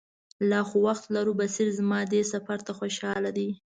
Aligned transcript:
لا 0.49 0.59
خو 0.67 0.77
وخت 0.87 1.03
لرو، 1.15 1.31
بصیر 1.39 1.69
زما 1.79 1.99
دې 2.11 2.21
سفر 2.33 2.57
ته 2.65 2.71
خوشاله 2.79 3.29
دی. 3.37 3.49